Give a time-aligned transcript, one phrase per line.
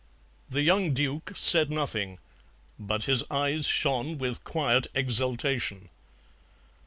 [0.49, 2.17] The young Duke said nothing,
[2.79, 5.89] but his eyes shone with quiet exultation.